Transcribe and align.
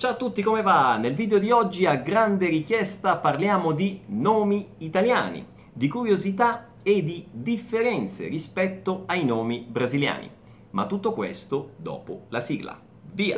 Ciao 0.00 0.12
a 0.12 0.16
tutti, 0.16 0.40
come 0.40 0.62
va? 0.62 0.96
Nel 0.96 1.12
video 1.12 1.38
di 1.38 1.50
oggi 1.50 1.84
a 1.84 1.96
grande 1.96 2.48
richiesta 2.48 3.18
parliamo 3.18 3.72
di 3.72 4.00
nomi 4.06 4.66
italiani, 4.78 5.46
di 5.70 5.88
curiosità 5.88 6.70
e 6.82 7.04
di 7.04 7.26
differenze 7.30 8.26
rispetto 8.26 9.02
ai 9.04 9.26
nomi 9.26 9.66
brasiliani. 9.68 10.30
Ma 10.70 10.86
tutto 10.86 11.12
questo 11.12 11.72
dopo 11.76 12.22
la 12.30 12.40
sigla. 12.40 12.80
Via! 13.12 13.34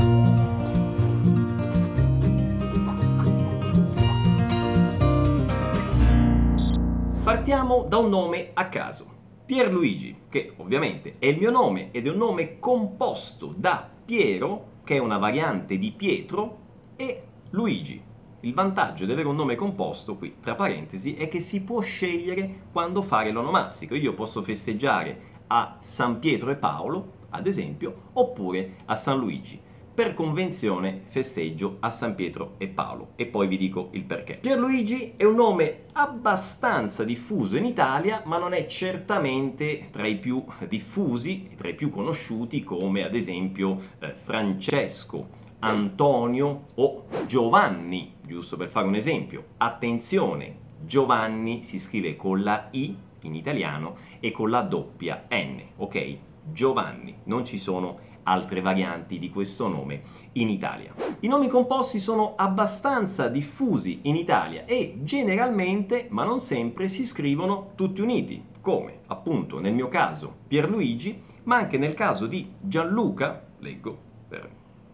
Partiamo 7.25 7.87
da 7.89 7.97
un 7.97 8.09
nome 8.09 8.51
a 8.55 8.69
caso. 8.69 9.07
Pierluigi, 9.45 10.17
che 10.29 10.53
ovviamente 10.59 11.17
è 11.19 11.27
il 11.27 11.39
mio 11.39 11.51
nome 11.51 11.89
ed 11.91 12.07
è 12.07 12.11
un 12.11 12.19
nome 12.19 12.61
composto 12.61 13.53
da 13.57 13.91
Piero 14.05 14.71
che 14.93 14.99
è 14.99 15.01
una 15.01 15.17
variante 15.17 15.79
di 15.79 15.91
Pietro, 15.91 16.59
e 16.97 17.23
Luigi. 17.51 18.03
Il 18.41 18.53
vantaggio 18.53 19.07
di 19.07 19.13
avere 19.13 19.27
un 19.27 19.37
nome 19.37 19.55
composto, 19.55 20.17
qui 20.17 20.37
tra 20.39 20.55
parentesi, 20.55 21.15
è 21.15 21.29
che 21.29 21.41
si 21.41 21.65
può 21.65 21.81
scegliere 21.81 22.65
quando 22.71 23.01
fare 23.01 23.31
l'onomastico. 23.31 23.95
Io 23.95 24.13
posso 24.13 24.43
festeggiare 24.43 25.41
a 25.47 25.79
San 25.81 26.19
Pietro 26.19 26.51
e 26.51 26.57
Paolo, 26.57 27.13
ad 27.31 27.47
esempio, 27.47 28.11
oppure 28.13 28.75
a 28.85 28.95
San 28.95 29.19
Luigi 29.19 29.59
per 29.95 30.15
convenzione 30.15 31.03
festeggio 31.09 31.77
a 31.81 31.91
San 31.91 32.15
Pietro 32.15 32.55
e 32.59 32.69
Paolo 32.69 33.13
e 33.17 33.27
poi 33.27 33.47
vi 33.47 33.59
dico 33.59 33.89
il 33.93 34.05
perché. 34.05 34.39
Pierluigi 34.41 35.15
è 35.17 35.25
un 35.25 35.35
nome 35.35 35.85
abbastanza 35.93 37.05
diffuso 37.05 37.57
in 37.57 37.67
Italia, 37.67 38.23
ma 38.25 38.39
non 38.39 38.55
è 38.55 38.67
certamente 38.67 39.89
tra 39.91 40.07
i 40.07 40.17
più 40.17 40.45
diffusi, 40.69 41.51
tra 41.57 41.69
i 41.69 41.75
più 41.75 41.91
conosciuti 41.91 42.65
come 42.65 43.05
ad 43.05 43.15
esempio 43.15 43.79
eh, 43.99 44.15
Francesco, 44.15 45.41
Antonio 45.61 46.69
o 46.75 47.05
Giovanni, 47.27 48.15
giusto 48.27 48.57
per 48.57 48.69
fare 48.69 48.87
un 48.87 48.95
esempio. 48.95 49.45
Attenzione, 49.59 50.57
Giovanni 50.85 51.63
si 51.63 51.79
scrive 51.79 52.17
con 52.17 52.43
la 52.43 52.69
I 52.73 52.97
in 53.23 53.35
italiano 53.35 53.97
e 54.19 54.33
con 54.33 54.51
la 54.51 54.63
doppia 54.63 55.27
N, 55.31 55.63
ok? 55.77 56.17
Giovanni, 56.51 57.15
non 57.25 57.45
ci 57.45 57.57
sono 57.57 58.11
altre 58.25 58.61
varianti 58.61 59.19
di 59.19 59.31
questo 59.31 59.69
nome 59.69 60.03
in 60.33 60.49
Italia. 60.49 60.95
I 61.21 61.29
nomi 61.29 61.49
composti 61.49 61.99
sono 61.99 62.35
abbastanza 62.37 63.29
diffusi 63.29 64.01
in 64.03 64.17
Italia 64.17 64.65
e 64.65 64.99
generalmente, 65.03 66.07
ma 66.11 66.25
non 66.25 66.41
sempre, 66.41 66.89
si 66.89 67.05
scrivono 67.05 67.73
tutti 67.75 68.01
uniti, 68.01 68.43
come 68.61 69.01
appunto 69.07 69.59
nel 69.59 69.75
mio 69.75 69.89
caso 69.89 70.35
Pierluigi, 70.47 71.23
ma 71.45 71.57
anche 71.57 71.79
nel 71.79 71.95
caso 71.95 72.27
di 72.27 72.53
Gianluca, 72.61 73.45
leggo 73.59 73.99
per 74.29 74.49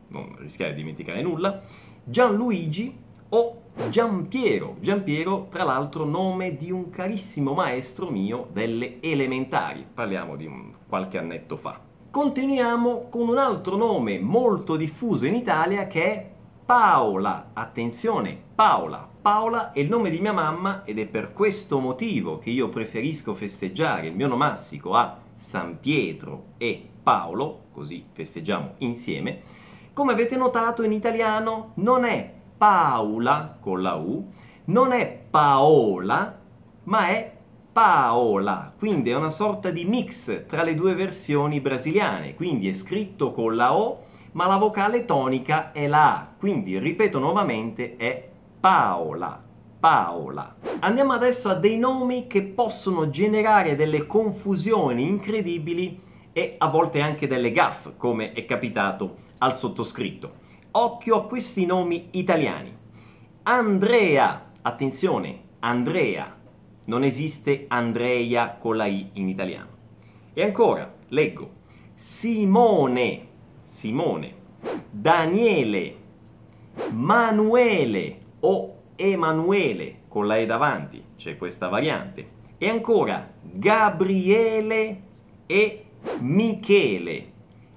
non 0.09 0.37
rischiare 0.39 0.73
di 0.73 0.81
dimenticare 0.81 1.23
nulla, 1.23 1.63
Gianluigi 2.05 2.97
o 3.31 3.63
Giampiero. 3.91 4.77
Giampiero, 4.81 5.49
tra 5.51 5.65
l'altro, 5.65 6.05
nome 6.05 6.57
di 6.57 6.71
un 6.71 6.91
carissimo 6.91 7.53
maestro 7.53 8.11
mio 8.11 8.49
delle 8.53 9.01
elementari. 9.01 9.87
Parliamo 9.93 10.37
di 10.37 10.47
un 10.47 10.73
qualche 10.87 11.19
annetto 11.19 11.57
fa. 11.57 11.88
Continuiamo 12.11 13.09
con 13.11 13.29
un 13.29 13.37
altro 13.37 13.77
nome 13.77 14.19
molto 14.19 14.77
diffuso 14.77 15.27
in 15.27 15.35
Italia 15.35 15.87
che 15.87 16.05
è 16.05 16.31
Paola. 16.65 17.51
Attenzione, 17.53 18.35
Paola. 18.55 19.07
Paola 19.21 19.73
è 19.73 19.81
il 19.81 19.91
nome 19.91 20.09
di 20.09 20.19
mia 20.19 20.33
mamma 20.33 20.85
ed 20.87 20.99
è 20.99 21.05
per 21.05 21.35
questo 21.35 21.81
motivo 21.81 22.39
che 22.39 22.49
io 22.49 22.71
preferisco 22.71 23.35
festeggiare 23.35 24.07
il 24.07 24.17
mio 24.17 24.27
nomastico 24.27 24.95
a 24.95 25.19
San 25.35 25.81
Pietro 25.81 26.55
e 26.57 26.83
Paolo, 27.03 27.65
così 27.73 28.07
festeggiamo 28.11 28.77
insieme. 28.79 29.43
Come 29.93 30.13
avete 30.13 30.37
notato 30.37 30.83
in 30.83 30.93
italiano 30.93 31.73
non 31.75 32.07
è 32.07 32.33
Paola 32.57 33.59
con 33.61 33.83
la 33.83 33.97
U, 33.97 34.27
non 34.65 34.93
è 34.93 35.25
Paola, 35.29 36.41
ma 36.85 37.09
è 37.09 37.38
Paola, 37.79 38.73
quindi 38.77 39.11
è 39.11 39.15
una 39.15 39.31
sorta 39.31 39.71
di 39.71 39.85
mix 39.85 40.47
tra 40.47 40.65
le 40.65 40.75
due 40.75 40.95
versioni 40.95 41.61
brasiliane, 41.61 42.35
quindi 42.35 42.69
è 42.69 42.73
scritto 42.73 43.31
con 43.31 43.55
la 43.55 43.73
O, 43.73 44.07
ma 44.33 44.49
la 44.49 44.57
vocale 44.57 45.05
tonica 45.05 45.71
è 45.71 45.87
la 45.87 46.17
A, 46.17 46.29
quindi 46.37 46.77
ripeto 46.77 47.21
nuovamente 47.21 47.95
è 47.97 48.31
Paola. 48.59 49.41
Paola. 49.79 50.57
Andiamo 50.81 51.13
adesso 51.13 51.51
a 51.51 51.55
dei 51.55 51.79
nomi 51.79 52.27
che 52.27 52.43
possono 52.43 53.11
generare 53.11 53.77
delle 53.77 54.09
confusioni 54.09 55.07
incredibili 55.07 56.01
e 56.33 56.57
a 56.59 56.67
volte 56.67 57.01
anche 57.01 57.29
delle 57.29 57.53
gaffe, 57.53 57.93
come 57.97 58.33
è 58.33 58.45
capitato 58.45 59.19
al 59.39 59.55
sottoscritto. 59.55 60.33
Occhio 60.73 61.15
a 61.15 61.27
questi 61.27 61.65
nomi 61.65 62.09
italiani. 62.11 62.77
Andrea, 63.45 64.51
attenzione, 64.63 65.43
Andrea, 65.61 66.38
non 66.89 67.05
esiste 67.05 67.67
Andrea 67.69 68.57
con 68.59 68.77
la 68.77 68.87
I 68.87 69.11
in 69.15 69.29
italiano. 69.29 69.77
E 70.33 70.43
ancora, 70.43 70.93
leggo, 71.09 71.51
Simone, 71.95 73.29
Simone, 73.63 74.35
Daniele, 74.91 75.97
Manuele 76.93 78.19
o 78.41 78.77
Emanuele 78.97 80.01
con 80.09 80.27
la 80.27 80.37
E 80.37 80.47
davanti, 80.47 81.03
c'è 81.17 81.37
questa 81.37 81.69
variante. 81.69 82.37
E 82.57 82.69
ancora, 82.69 83.35
Gabriele 83.43 85.03
e 85.47 85.85
Michele. 86.21 87.33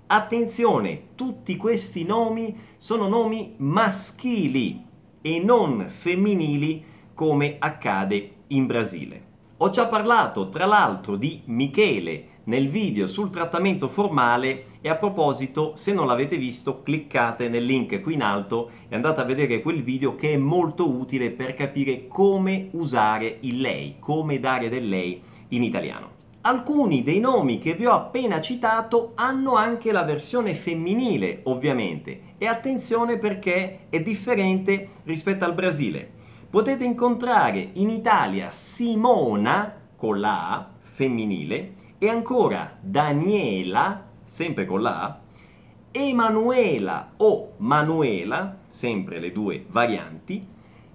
Attenzione, 0.07 1.09
tutti 1.15 1.57
questi 1.57 2.05
nomi 2.05 2.57
sono 2.77 3.07
nomi 3.07 3.55
maschili 3.57 4.85
e 5.21 5.39
non 5.39 5.87
femminili 5.89 6.83
come 7.13 7.57
accade 7.59 8.39
in 8.51 8.65
Brasile. 8.65 9.29
Ho 9.57 9.69
già 9.69 9.85
parlato 9.85 10.49
tra 10.49 10.65
l'altro 10.65 11.15
di 11.15 11.41
Michele 11.45 12.39
nel 12.45 12.67
video 12.67 13.05
sul 13.05 13.29
trattamento 13.29 13.87
formale 13.87 14.65
e 14.81 14.89
a 14.89 14.95
proposito 14.95 15.73
se 15.75 15.93
non 15.93 16.07
l'avete 16.07 16.37
visto 16.37 16.81
cliccate 16.81 17.47
nel 17.47 17.63
link 17.63 18.01
qui 18.01 18.15
in 18.15 18.23
alto 18.23 18.71
e 18.89 18.95
andate 18.95 19.21
a 19.21 19.25
vedere 19.25 19.61
quel 19.61 19.83
video 19.83 20.15
che 20.15 20.33
è 20.33 20.37
molto 20.37 20.89
utile 20.89 21.29
per 21.29 21.53
capire 21.53 22.07
come 22.07 22.69
usare 22.71 23.37
il 23.41 23.61
lei, 23.61 23.97
come 23.99 24.39
dare 24.39 24.67
del 24.69 24.89
lei 24.89 25.21
in 25.49 25.61
italiano. 25.61 26.19
Alcuni 26.41 27.03
dei 27.03 27.19
nomi 27.19 27.59
che 27.59 27.75
vi 27.75 27.85
ho 27.85 27.93
appena 27.93 28.41
citato 28.41 29.11
hanno 29.13 29.53
anche 29.53 29.91
la 29.91 30.01
versione 30.01 30.55
femminile, 30.55 31.41
ovviamente, 31.43 32.19
e 32.39 32.47
attenzione 32.47 33.19
perché 33.19 33.81
è 33.89 34.01
differente 34.01 34.87
rispetto 35.03 35.45
al 35.45 35.53
Brasile 35.53 36.19
potete 36.51 36.83
incontrare 36.83 37.69
in 37.73 37.89
Italia 37.89 38.51
Simona 38.51 39.73
con 39.95 40.19
la 40.19 40.49
A 40.49 40.69
femminile 40.81 41.75
e 41.97 42.09
ancora 42.09 42.77
Daniela, 42.81 44.09
sempre 44.25 44.65
con 44.65 44.81
la 44.81 45.01
A, 45.01 45.19
Emanuela 45.91 47.13
o 47.17 47.53
Manuela, 47.57 48.57
sempre 48.67 49.19
le 49.19 49.31
due 49.31 49.65
varianti, 49.69 50.45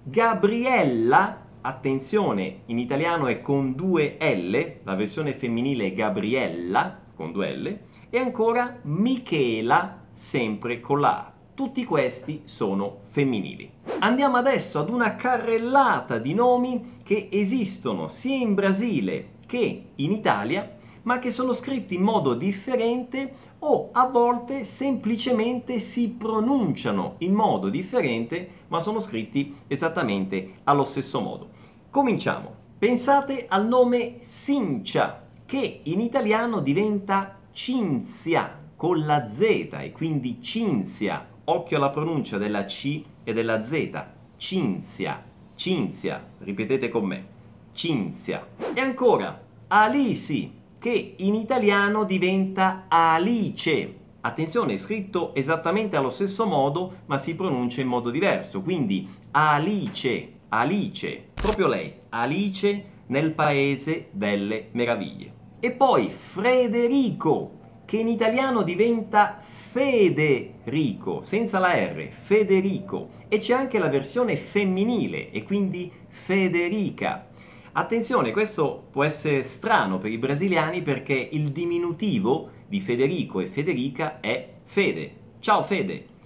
Gabriella, 0.03 1.45
attenzione, 1.61 2.59
in 2.65 2.77
italiano 2.77 3.25
è 3.25 3.41
con 3.41 3.73
due 3.73 4.17
L, 4.19 4.81
la 4.83 4.93
versione 4.93 5.33
femminile 5.33 5.87
è 5.87 5.93
Gabriella 5.93 6.99
con 7.15 7.31
due 7.31 7.55
L, 7.55 7.79
e 8.11 8.17
ancora 8.19 8.77
Michela, 8.83 10.03
sempre 10.11 10.79
con 10.79 10.99
la 10.99 11.17
A. 11.17 11.36
Tutti 11.57 11.85
questi 11.85 12.41
sono 12.43 12.99
femminili. 13.05 13.67
Andiamo 13.97 14.37
adesso 14.37 14.77
ad 14.77 14.91
una 14.91 15.15
carrellata 15.15 16.19
di 16.19 16.35
nomi 16.35 16.99
che 17.01 17.29
esistono 17.31 18.07
sia 18.07 18.35
in 18.35 18.53
Brasile 18.53 19.29
che 19.47 19.85
in 19.95 20.11
Italia, 20.11 20.77
ma 21.01 21.17
che 21.17 21.31
sono 21.31 21.53
scritti 21.53 21.95
in 21.95 22.03
modo 22.03 22.35
differente 22.35 23.33
o 23.57 23.89
a 23.91 24.05
volte 24.07 24.63
semplicemente 24.65 25.79
si 25.79 26.09
pronunciano 26.09 27.15
in 27.19 27.33
modo 27.33 27.69
differente, 27.69 28.47
ma 28.67 28.79
sono 28.79 28.99
scritti 28.99 29.55
esattamente 29.65 30.59
allo 30.65 30.83
stesso 30.83 31.19
modo. 31.21 31.49
Cominciamo. 31.89 32.53
Pensate 32.77 33.47
al 33.49 33.67
nome 33.67 34.19
Cincia, 34.21 35.25
che 35.43 35.79
in 35.81 36.01
italiano 36.01 36.59
diventa 36.59 37.39
Cinzia 37.51 38.65
con 38.75 39.03
la 39.07 39.27
Z 39.27 39.41
e 39.41 39.91
quindi 39.91 40.39
Cinzia 40.39 41.29
occhio 41.49 41.77
alla 41.77 41.89
pronuncia 41.89 42.37
della 42.37 42.65
C 42.65 43.03
e 43.23 43.33
della 43.33 43.63
Z, 43.63 44.03
Cinzia, 44.37 45.23
Cinzia, 45.55 46.25
ripetete 46.39 46.89
con 46.89 47.05
me, 47.05 47.25
Cinzia. 47.71 48.45
E 48.73 48.79
ancora, 48.81 49.41
Alisi, 49.67 50.51
che 50.77 51.15
in 51.17 51.35
italiano 51.35 52.03
diventa 52.03 52.85
Alice. 52.89 53.95
Attenzione, 54.21 54.73
è 54.73 54.77
scritto 54.77 55.33
esattamente 55.35 55.95
allo 55.95 56.09
stesso 56.09 56.45
modo, 56.45 56.97
ma 57.05 57.17
si 57.17 57.35
pronuncia 57.35 57.81
in 57.81 57.87
modo 57.87 58.09
diverso, 58.09 58.61
quindi 58.61 59.07
Alice, 59.31 60.33
Alice, 60.49 61.29
proprio 61.33 61.67
lei, 61.67 61.93
Alice 62.09 62.85
nel 63.07 63.31
paese 63.31 64.09
delle 64.11 64.67
meraviglie. 64.71 65.33
E 65.61 65.71
poi 65.71 66.07
Federico, 66.07 67.51
che 67.85 67.97
in 67.97 68.09
italiano 68.09 68.63
diventa 68.63 69.39
Federico, 69.77 71.21
senza 71.21 71.59
la 71.59 71.75
R, 71.75 72.07
Federico. 72.09 73.09
E 73.27 73.37
c'è 73.37 73.53
anche 73.53 73.77
la 73.77 73.89
versione 73.89 74.35
femminile 74.35 75.29
e 75.29 75.43
quindi 75.43 75.91
Federica. 76.07 77.27
Attenzione, 77.73 78.31
questo 78.31 78.87
può 78.89 79.03
essere 79.03 79.43
strano 79.43 79.99
per 79.99 80.09
i 80.09 80.17
brasiliani 80.17 80.81
perché 80.81 81.29
il 81.31 81.51
diminutivo 81.51 82.49
di 82.67 82.81
Federico 82.81 83.39
e 83.39 83.45
Federica 83.45 84.19
è 84.19 84.49
Fede. 84.65 85.13
Ciao 85.41 85.61
Fede! 85.61 86.16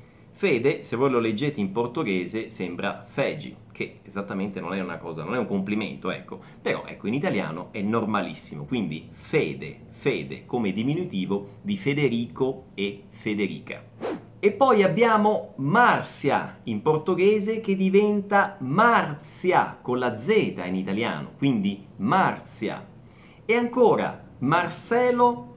Fede, 0.41 0.81
se 0.81 0.95
voi 0.95 1.11
lo 1.11 1.19
leggete 1.19 1.59
in 1.59 1.71
portoghese, 1.71 2.49
sembra 2.49 3.05
fegi, 3.07 3.55
che 3.71 3.99
esattamente 4.01 4.59
non 4.59 4.73
è 4.73 4.81
una 4.81 4.97
cosa, 4.97 5.23
non 5.23 5.35
è 5.35 5.37
un 5.37 5.45
complimento, 5.45 6.09
ecco. 6.09 6.39
Però, 6.59 6.83
ecco, 6.87 7.05
in 7.05 7.13
italiano 7.13 7.67
è 7.69 7.79
normalissimo, 7.81 8.65
quindi 8.65 9.07
fede, 9.11 9.81
fede, 9.91 10.47
come 10.47 10.71
diminutivo 10.71 11.59
di 11.61 11.77
Federico 11.77 12.69
e 12.73 13.03
Federica. 13.11 13.83
E 14.39 14.51
poi 14.51 14.81
abbiamo 14.81 15.53
Marcia 15.57 16.57
in 16.63 16.81
portoghese 16.81 17.59
che 17.59 17.75
diventa 17.75 18.57
Marzia 18.61 19.77
con 19.79 19.99
la 19.99 20.17
Z 20.17 20.29
in 20.65 20.73
italiano, 20.73 21.33
quindi 21.37 21.85
Marzia. 21.97 22.83
E 23.45 23.53
ancora 23.53 24.27
Marcelo 24.39 25.50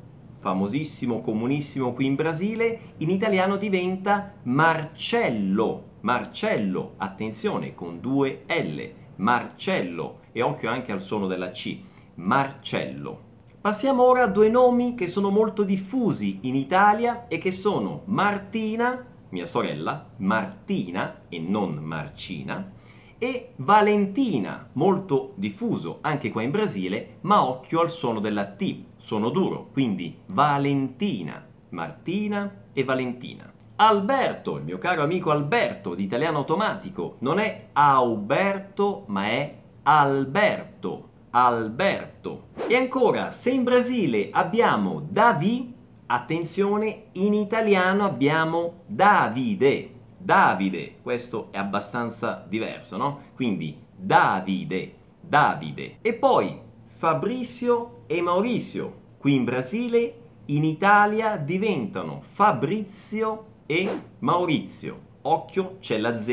famosissimo, 0.45 1.23
comunissimo 1.23 1.95
qui 1.95 2.05
in 2.05 2.17
Brasile, 2.17 2.93
in 2.99 3.09
italiano 3.09 3.57
diventa 3.57 4.35
Marcello. 4.43 5.93
Marcello, 6.01 6.93
attenzione, 6.99 7.75
con 7.75 7.99
due 7.99 8.45
L. 8.47 8.83
Marcello. 9.17 10.19
E 10.33 10.43
occhio 10.43 10.69
anche 10.69 10.93
al 10.93 11.01
suono 11.01 11.27
della 11.27 11.51
C. 11.51 11.79
Marcello. 12.17 13.33
Passiamo 13.59 14.03
ora 14.03 14.25
a 14.25 14.27
due 14.27 14.51
nomi 14.51 14.95
che 14.95 15.09
sono 15.09 15.31
molto 15.31 15.63
diffusi 15.63 16.41
in 16.43 16.57
Italia 16.57 17.27
e 17.27 17.39
che 17.39 17.51
sono 17.51 18.03
Martina, 18.05 19.03
mia 19.31 19.47
sorella, 19.47 20.11
Martina 20.19 21.23
e 21.31 21.39
non 21.39 21.77
Marcina, 21.77 22.71
e 23.19 23.53
Valentina, 23.57 24.69
molto 24.73 25.33
diffuso 25.37 25.99
anche 26.01 26.31
qua 26.31 26.43
in 26.43 26.51
Brasile, 26.51 27.17
ma 27.23 27.47
occhio 27.47 27.81
al 27.81 27.91
suono 27.91 28.21
della 28.21 28.47
T, 28.47 28.77
suono 28.97 29.31
duro, 29.31 29.69
quindi 29.73 30.17
Valentina, 30.27 31.45
Martina 31.71 32.63
e 32.73 32.85
Valentina. 32.85 33.53
Alberto, 33.77 34.57
il 34.57 34.65
mio 34.65 34.79
caro 34.79 35.03
amico 35.03 35.31
Alberto 35.31 35.95
di 35.95 36.05
italiano 36.05 36.39
automatico, 36.39 37.17
non 37.21 37.39
è 37.39 37.69
Auberto, 37.73 39.05
ma 39.07 39.27
è 39.27 39.55
Alberto. 39.83 41.09
Alberto. 41.31 42.45
E 42.69 42.77
ancora, 42.77 43.33
se 43.33 43.51
in 43.51 43.65
Brasile 43.65 44.29
abbiamo 44.31 45.05
Davi, 45.09 45.75
attenzione, 46.07 47.07
in 47.13 47.35
italiano 47.35 48.05
abbiamo 48.05 48.83
Davide. 48.87 49.94
Davide, 50.25 51.01
questo 51.03 51.49
è 51.51 51.59
abbastanza 51.59 52.47
diverso, 52.49 52.97
no? 52.97 53.21
Quindi 53.35 53.77
Davide, 53.95 54.95
Davide. 55.21 55.99
E 56.01 56.15
poi 56.15 56.59
Fabrizio 56.87 58.05
e 58.07 58.23
Maurizio. 58.23 59.03
Qui 59.19 59.35
in 59.35 59.45
Brasile, 59.45 60.15
in 60.47 60.65
Italia 60.65 61.37
diventano 61.37 62.21
Fabrizio 62.23 63.45
e 63.67 64.01
Maurizio. 64.21 65.13
Occhio, 65.21 65.77
c'è 65.81 65.99
la 65.99 66.19
Z 66.19 66.29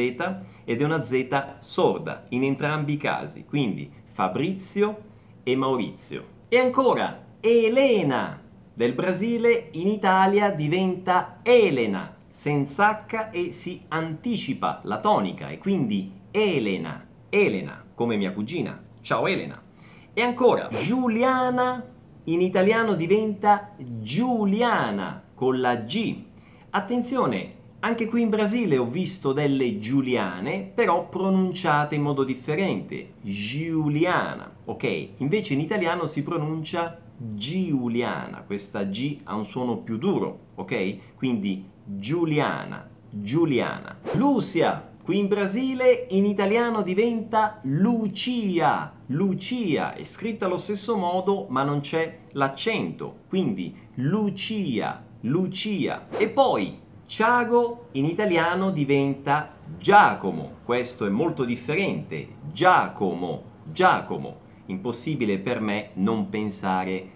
ed 0.63 0.79
è 0.79 0.83
una 0.85 1.03
Z 1.03 1.57
sorda 1.59 2.23
in 2.29 2.45
entrambi 2.45 2.93
i 2.93 2.97
casi. 2.97 3.43
Quindi 3.43 3.91
Fabrizio 4.05 4.97
e 5.43 5.53
Maurizio. 5.57 6.25
E 6.47 6.57
ancora 6.57 7.25
Elena 7.41 8.41
del 8.73 8.93
Brasile 8.93 9.67
in 9.73 9.89
Italia 9.89 10.51
diventa 10.51 11.39
Elena 11.43 12.19
senza 12.31 13.05
H 13.05 13.29
e 13.31 13.51
si 13.51 13.83
anticipa 13.89 14.79
la 14.85 14.99
tonica 14.99 15.49
e 15.49 15.57
quindi 15.57 16.11
Elena, 16.31 17.05
Elena, 17.29 17.83
come 17.93 18.15
mia 18.15 18.31
cugina. 18.31 18.81
Ciao 19.01 19.27
Elena. 19.27 19.61
E 20.13 20.21
ancora, 20.21 20.69
Giuliana 20.81 21.85
in 22.25 22.41
italiano 22.41 22.95
diventa 22.95 23.75
Giuliana 23.77 25.21
con 25.35 25.59
la 25.59 25.75
G. 25.75 26.23
Attenzione, 26.69 27.55
anche 27.79 28.05
qui 28.05 28.21
in 28.21 28.29
Brasile 28.29 28.77
ho 28.77 28.85
visto 28.85 29.33
delle 29.33 29.79
Giuliane, 29.79 30.71
però 30.73 31.09
pronunciate 31.09 31.95
in 31.95 32.01
modo 32.03 32.23
differente. 32.23 33.13
Giuliana, 33.21 34.49
ok? 34.65 35.09
Invece 35.17 35.53
in 35.53 35.59
italiano 35.59 36.05
si 36.05 36.21
pronuncia 36.23 36.97
Giuliana, 37.23 38.41
questa 38.41 38.83
G 38.85 39.19
ha 39.25 39.35
un 39.35 39.45
suono 39.45 39.77
più 39.77 39.97
duro, 39.97 40.39
ok? 40.55 41.15
Quindi 41.15 41.63
Giuliana, 41.85 42.89
Giuliana. 43.11 43.99
Lucia, 44.13 44.89
qui 45.03 45.19
in 45.19 45.27
Brasile 45.27 46.07
in 46.09 46.25
italiano 46.25 46.81
diventa 46.81 47.59
Lucia, 47.63 48.91
Lucia, 49.07 49.93
è 49.93 50.03
scritta 50.03 50.45
allo 50.45 50.57
stesso 50.57 50.97
modo 50.97 51.45
ma 51.49 51.61
non 51.61 51.81
c'è 51.81 52.21
l'accento, 52.31 53.17
quindi 53.29 53.75
Lucia, 53.95 55.03
Lucia. 55.21 56.07
E 56.17 56.27
poi 56.27 56.79
Ciago 57.05 57.89
in 57.91 58.05
italiano 58.05 58.71
diventa 58.71 59.53
Giacomo, 59.77 60.55
questo 60.65 61.05
è 61.05 61.09
molto 61.09 61.43
differente, 61.43 62.27
Giacomo, 62.51 63.43
Giacomo 63.71 64.49
impossibile 64.71 65.37
per 65.37 65.61
me 65.61 65.91
non 65.93 66.29
pensare, 66.29 67.07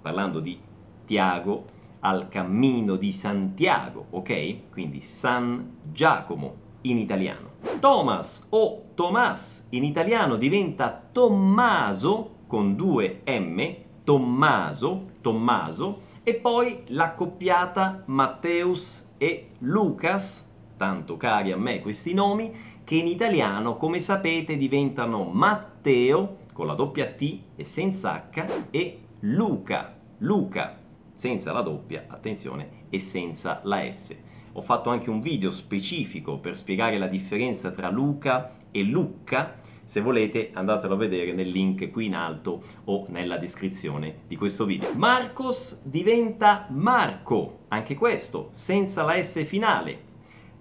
parlando 0.00 0.40
di 0.40 0.58
Tiago, 1.04 1.64
al 2.00 2.28
cammino 2.28 2.96
di 2.96 3.12
Santiago, 3.12 4.06
ok? 4.10 4.70
Quindi 4.70 5.00
San 5.02 5.78
Giacomo 5.92 6.68
in 6.82 6.98
italiano. 6.98 7.48
Thomas 7.78 8.46
o 8.50 8.84
Tomas 8.94 9.66
in 9.70 9.84
italiano 9.84 10.36
diventa 10.36 11.08
Tommaso 11.12 12.36
con 12.46 12.74
due 12.74 13.22
M, 13.26 13.74
Tommaso, 14.02 15.06
Tommaso, 15.20 16.08
e 16.22 16.34
poi 16.34 16.82
l'accoppiata 16.86 18.02
Matteus 18.06 19.14
e 19.18 19.50
Lucas, 19.60 20.50
tanto 20.76 21.16
cari 21.16 21.52
a 21.52 21.56
me 21.56 21.80
questi 21.80 22.14
nomi, 22.14 22.52
che 22.84 22.94
in 22.96 23.06
italiano, 23.06 23.76
come 23.76 24.00
sapete, 24.00 24.56
diventano 24.56 25.24
Matteo 25.24 26.36
con 26.60 26.68
la 26.68 26.74
doppia 26.74 27.06
T 27.06 27.38
e 27.56 27.64
senza 27.64 28.28
H 28.30 28.68
e 28.68 28.98
Luca, 29.20 29.96
Luca 30.18 30.78
senza 31.14 31.52
la 31.52 31.62
doppia, 31.62 32.04
attenzione, 32.06 32.84
e 32.90 33.00
senza 33.00 33.62
la 33.64 33.90
S. 33.90 34.14
Ho 34.52 34.60
fatto 34.60 34.90
anche 34.90 35.08
un 35.08 35.22
video 35.22 35.52
specifico 35.52 36.36
per 36.36 36.54
spiegare 36.54 36.98
la 36.98 37.06
differenza 37.06 37.70
tra 37.70 37.88
Luca 37.88 38.56
e 38.70 38.82
Lucca, 38.82 39.54
se 39.84 40.02
volete 40.02 40.50
andatelo 40.52 40.92
a 40.92 40.98
vedere 40.98 41.32
nel 41.32 41.48
link 41.48 41.90
qui 41.90 42.04
in 42.04 42.14
alto 42.14 42.62
o 42.84 43.06
nella 43.08 43.38
descrizione 43.38 44.24
di 44.28 44.36
questo 44.36 44.66
video. 44.66 44.92
Marcos 44.96 45.80
diventa 45.84 46.66
Marco, 46.68 47.60
anche 47.68 47.94
questo 47.94 48.48
senza 48.50 49.02
la 49.02 49.22
S 49.22 49.42
finale. 49.46 50.08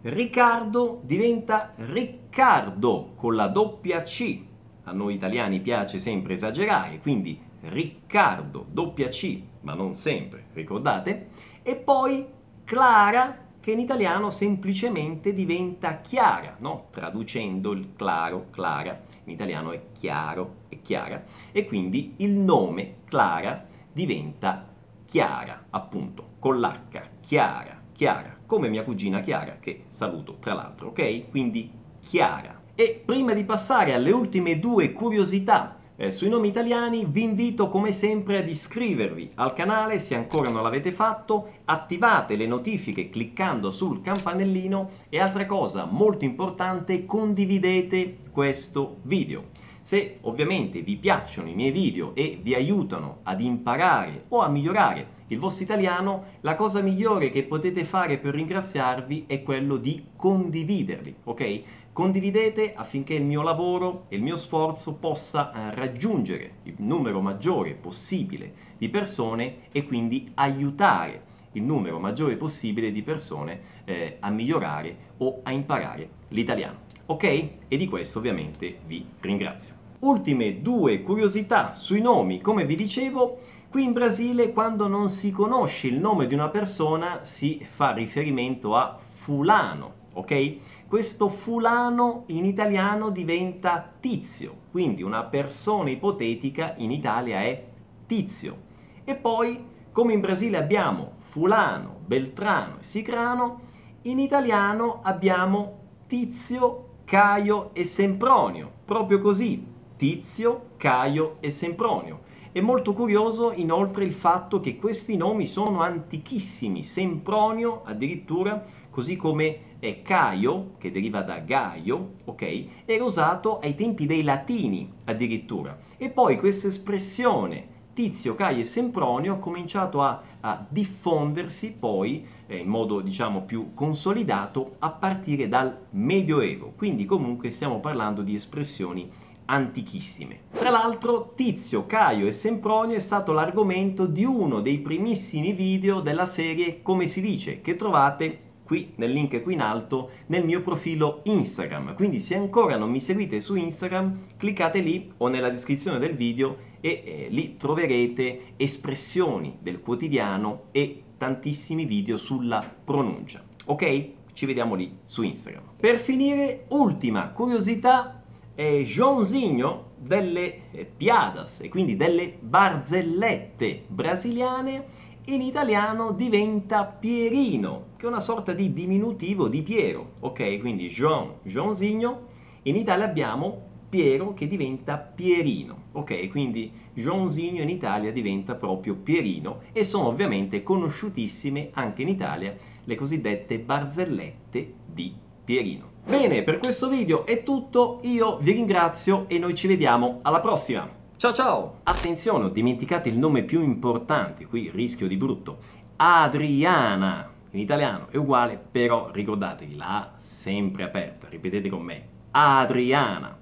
Riccardo 0.04 1.02
diventa 1.04 1.74
Riccardo 1.76 3.16
con 3.18 3.36
la 3.36 3.50
doppia 3.50 4.02
C, 4.04 4.48
a 4.90 4.94
noi 4.94 5.14
italiani 5.14 5.60
piace 5.60 6.00
sempre 6.00 6.34
esagerare, 6.34 7.00
quindi 7.00 7.40
Riccardo, 7.62 8.66
doppia 8.70 9.10
C, 9.10 9.42
ma 9.62 9.74
non 9.74 9.94
sempre, 9.94 10.46
ricordate? 10.54 11.30
E 11.62 11.76
poi 11.76 12.26
Clara, 12.64 13.48
che 13.60 13.72
in 13.72 13.80
italiano 13.80 14.30
semplicemente 14.30 15.34
diventa 15.34 16.00
chiara, 16.00 16.56
no? 16.60 16.88
Traducendo 16.92 17.72
il 17.72 17.94
claro, 17.96 18.48
Clara, 18.50 19.02
in 19.26 19.34
italiano 19.34 19.72
è 19.72 19.92
chiaro 19.92 20.56
e 20.70 20.82
chiara, 20.82 21.24
e 21.52 21.66
quindi 21.66 22.14
il 22.18 22.32
nome 22.32 22.96
Clara 23.06 23.66
diventa 23.92 24.68
Chiara, 25.06 25.66
appunto, 25.72 26.34
con 26.38 26.60
l'H, 26.60 27.20
Chiara, 27.22 27.82
Chiara, 27.92 28.36
come 28.46 28.70
mia 28.70 28.84
cugina 28.84 29.22
Chiara, 29.22 29.58
che 29.60 29.86
saluto 29.88 30.38
tra 30.40 30.54
l'altro, 30.54 30.90
ok? 30.90 31.30
Quindi 31.30 31.72
Chiara. 32.00 32.59
E 32.80 33.02
prima 33.04 33.34
di 33.34 33.44
passare 33.44 33.94
alle 33.94 34.12
ultime 34.12 34.58
due 34.58 34.94
curiosità 34.94 35.80
eh, 35.98 36.12
sui 36.12 36.30
nomi 36.30 36.48
italiani 36.48 37.04
vi 37.06 37.24
invito 37.24 37.68
come 37.68 37.92
sempre 37.92 38.38
ad 38.38 38.48
iscrivervi 38.48 39.32
al 39.36 39.52
canale 39.52 40.00
se 40.00 40.16
ancora 40.16 40.50
non 40.50 40.64
l'avete 40.64 40.94
fatto, 40.94 41.56
attivate 41.66 42.38
le 42.38 42.48
notifiche 42.48 43.10
cliccando 43.10 43.70
sul 43.70 44.02
campanellino 44.02 44.92
e 45.10 45.20
altra 45.20 45.46
cosa 45.46 45.84
molto 45.84 46.24
importante 46.24 47.06
condividete 47.06 48.20
questo 48.32 49.00
video. 49.02 49.48
Se 49.82 50.18
ovviamente 50.22 50.82
vi 50.82 50.98
piacciono 50.98 51.50
i 51.50 51.56
miei 51.56 51.72
video 51.72 52.14
e 52.16 52.40
vi 52.42 52.54
aiutano 52.54 53.20
ad 53.24 53.42
imparare 53.42 54.26
o 54.30 54.42
a 54.42 54.50
migliorare 54.50 55.18
il 55.28 55.40
vostro 55.40 55.64
italiano, 55.64 56.24
la 56.42 56.56
cosa 56.56 56.82
migliore 56.82 57.30
che 57.30 57.44
potete 57.44 57.84
fare 57.84 58.18
per 58.18 58.34
ringraziarvi 58.34 59.26
è 59.28 59.44
quello 59.44 59.78
di 59.78 60.08
condividerli, 60.16 61.16
ok? 61.24 61.62
Condividete 61.94 62.74
affinché 62.74 63.14
il 63.14 63.24
mio 63.24 63.42
lavoro 63.42 64.06
e 64.10 64.16
il 64.16 64.24
mio 64.24 64.38
sforzo 64.38 64.96
possa 64.96 65.52
eh, 65.52 65.76
raggiungere 65.76 66.54
il 66.64 66.76
numero 66.78 67.22
maggiore 67.22 67.74
possibile 67.74 68.54
di 68.78 68.90
persone 68.90 69.68
e 69.72 69.86
quindi 69.86 70.32
aiutare 70.36 71.28
il 71.54 71.64
numero 71.64 72.00
maggiore 72.00 72.38
possibile 72.38 72.92
di 72.92 73.02
persone 73.02 73.62
eh, 73.86 74.18
a 74.20 74.30
migliorare 74.30 74.96
o 75.18 75.42
a 75.44 75.52
imparare 75.52 76.10
l'italiano. 76.30 76.89
Ok? 77.10 77.24
E 77.68 77.78
di 77.78 77.88
questo 77.88 78.20
ovviamente 78.20 78.82
vi 78.86 79.04
ringrazio. 79.20 79.74
Ultime 80.02 80.62
due 80.62 81.02
curiosità 81.02 81.74
sui 81.74 82.02
nomi, 82.02 82.40
come 82.40 82.66
vi 82.66 82.76
dicevo, 82.76 83.40
qui 83.70 83.84
in 83.84 83.94
Brasile 83.94 84.54
quando 84.54 84.88
non 84.88 85.10
si 85.10 85.32
conosce 85.32 85.88
il 85.88 86.00
nome 86.00 86.28
di 86.28 86.36
una 86.36 86.50
persona 86.50 87.24
si 87.24 87.66
fa 87.68 87.94
riferimento 87.94 88.76
a 88.76 88.96
fulano, 89.00 89.94
ok? 90.14 90.86
Questo 90.88 91.30
fulano 91.30 92.26
in 92.28 92.46
italiano 92.46 93.10
diventa 93.10 93.92
tizio, 94.00 94.56
quindi 94.70 95.02
una 95.02 95.24
persona 95.24 95.90
ipotetica 95.90 96.76
in 96.78 96.92
Italia 96.92 97.42
è 97.42 97.66
tizio. 98.06 98.68
E 99.04 99.16
poi, 99.16 99.64
come 99.92 100.14
in 100.14 100.20
Brasile 100.20 100.58
abbiamo 100.58 101.14
fulano, 101.18 101.98
beltrano 102.06 102.78
e 102.80 102.84
sicrano, 102.84 103.62
in 104.04 104.20
italiano 104.20 105.00
abbiamo 105.02 105.78
tizio, 106.08 106.89
Caio 107.10 107.72
e 107.74 107.86
Sempronio, 107.86 108.72
proprio 108.86 109.18
così, 109.18 109.66
Tizio, 109.98 110.74
Caio 110.78 111.38
e 111.40 111.50
Sempronio. 111.50 112.20
È 112.52 112.60
molto 112.62 112.94
curioso 112.94 113.52
inoltre 113.52 114.04
il 114.04 114.14
fatto 114.14 114.60
che 114.60 114.76
questi 114.76 115.18
nomi 115.18 115.48
sono 115.48 115.82
antichissimi, 115.82 116.84
Sempronio 116.84 117.82
addirittura, 117.84 118.64
così 118.92 119.16
come 119.16 119.78
Caio, 120.04 120.74
che 120.78 120.92
deriva 120.92 121.24
da 121.24 121.40
Gaio, 121.40 122.12
ok? 122.26 122.66
Era 122.86 123.04
usato 123.04 123.58
ai 123.58 123.74
tempi 123.74 124.06
dei 124.06 124.22
latini 124.22 124.94
addirittura. 125.06 125.76
E 125.98 126.12
poi 126.12 126.38
questa 126.38 126.68
espressione 126.68 127.78
Tizio, 128.00 128.34
Caio 128.34 128.62
e 128.62 128.64
Sempronio 128.64 129.34
ha 129.34 129.40
cominciato 129.40 130.02
a, 130.02 130.22
a 130.40 130.66
diffondersi 130.70 131.76
poi 131.78 132.26
eh, 132.48 132.56
in 132.56 132.68
modo 132.70 133.02
diciamo 133.02 133.42
più 133.42 133.74
consolidato 133.74 134.78
a 134.80 134.90
partire 134.90 135.50
dal 135.50 135.88
Medioevo, 135.90 136.72
quindi 136.78 137.04
comunque 137.04 137.50
stiamo 137.50 137.82
parlando 137.82 138.22
di 138.22 138.36
espressioni 138.36 139.12
antichissime. 139.44 140.44
Tra 140.54 140.70
l'altro 140.70 141.34
Tizio, 141.36 141.86
Caio 141.88 142.26
e 142.26 142.32
Sempronio 142.32 142.96
è 142.96 143.02
stato 143.02 143.34
l'argomento 143.34 144.06
di 144.06 144.24
uno 144.24 144.62
dei 144.62 144.80
primissimi 144.80 145.52
video 145.52 146.00
della 146.00 146.26
serie 146.26 146.82
Come 146.82 147.06
si 147.06 147.20
dice, 147.20 147.60
che 147.60 147.76
trovate 147.76 148.49
qui 148.70 148.94
nel 148.98 149.12
link 149.12 149.42
qui 149.42 149.54
in 149.54 149.62
alto 149.62 150.12
nel 150.28 150.46
mio 150.46 150.62
profilo 150.62 151.22
Instagram. 151.24 151.96
Quindi 151.96 152.20
se 152.20 152.36
ancora 152.36 152.78
non 152.78 152.92
mi 152.92 153.02
seguite 153.02 153.42
su 153.42 153.56
Instagram, 153.56 154.36
cliccate 154.38 154.80
lì 154.80 155.12
o 155.18 155.28
nella 155.28 155.50
descrizione 155.50 155.98
del 155.98 156.16
video 156.16 156.56
e 156.80 157.02
eh, 157.04 157.28
lì 157.32 157.58
troverete 157.58 158.54
espressioni 158.58 159.58
del 159.60 159.82
quotidiano 159.82 160.66
e 160.70 161.02
tantissimi 161.18 161.86
video 161.86 162.18
sulla 162.18 162.64
pronuncia. 162.84 163.44
Ok? 163.66 164.10
Ci 164.34 164.46
vediamo 164.46 164.76
lì 164.76 165.00
su 165.04 165.24
Instagram. 165.24 165.64
Per 165.76 165.98
finire, 165.98 166.66
ultima 166.68 167.30
curiosità, 167.30 168.22
è 168.54 168.84
Joãozinho 168.84 169.94
delle 169.98 170.70
eh, 170.72 170.86
piadas 170.86 171.62
e 171.62 171.70
quindi 171.70 171.96
delle 171.96 172.38
barzellette 172.40 173.86
brasiliane 173.88 175.08
in 175.34 175.42
italiano 175.42 176.12
diventa 176.12 176.86
Pierino, 176.86 177.90
che 177.98 178.06
è 178.06 178.10
una 178.10 178.20
sorta 178.20 178.54
di 178.54 178.74
diminutivo 178.74 179.48
di 179.48 179.62
Piero, 179.62 180.14
ok? 180.22 180.60
Quindi 180.60 180.88
João, 180.88 181.36
Joãozinho, 181.44 182.28
in 182.64 182.76
Italia 182.76 183.06
abbiamo 183.06 183.68
Piero 183.90 184.34
che 184.34 184.48
diventa 184.48 184.98
Pierino, 184.98 185.84
ok? 185.94 186.30
Quindi 186.30 186.72
Joãozinho 186.94 187.62
in 187.62 187.70
Italia 187.70 188.12
diventa 188.12 188.56
proprio 188.56 188.96
Pierino 188.96 189.62
e 189.72 189.84
sono 189.84 190.08
ovviamente 190.08 190.64
conosciutissime 190.64 191.70
anche 191.74 192.02
in 192.02 192.10
Italia 192.10 192.56
le 192.84 192.96
cosiddette 192.96 193.60
barzellette 193.60 194.74
di 194.86 195.14
Pierino. 195.44 195.98
Bene, 196.06 196.44
per 196.44 196.58
questo 196.58 196.90
video 196.90 197.26
è 197.26 197.44
tutto, 197.44 198.00
io 198.04 198.38
vi 198.38 198.52
ringrazio 198.52 199.26
e 199.28 199.38
noi 199.38 199.54
ci 199.54 199.68
vediamo 199.68 200.20
alla 200.24 200.40
prossima! 200.40 200.99
Ciao 201.20 201.34
ciao! 201.34 201.80
Attenzione, 201.84 202.46
ho 202.46 202.48
dimenticato 202.50 203.10
il 203.10 203.18
nome 203.18 203.44
più 203.44 203.62
importante, 203.62 204.46
qui 204.46 204.72
rischio 204.74 205.06
di 205.06 205.18
brutto. 205.18 205.58
Adriana. 205.98 207.30
In 207.50 207.60
italiano 207.60 208.08
è 208.10 208.16
uguale, 208.16 208.58
però 208.58 209.12
ricordatevi, 209.12 209.76
la 209.76 209.98
A 209.98 210.14
sempre 210.16 210.84
aperta. 210.84 211.28
Ripetete 211.28 211.68
con 211.68 211.82
me. 211.82 212.08
Adriana. 212.32 213.38